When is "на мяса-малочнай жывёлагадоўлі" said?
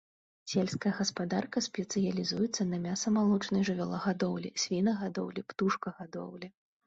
2.71-4.49